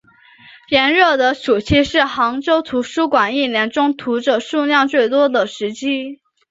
[0.69, 6.19] 炎热的暑期是杭州图书馆一年中读者数量最多的时期。